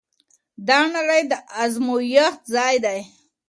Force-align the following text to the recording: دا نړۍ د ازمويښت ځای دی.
دا 0.67 0.79
نړۍ 0.95 1.21
د 1.31 1.33
ازمويښت 1.63 2.41
ځای 2.55 2.75
دی. 2.85 2.99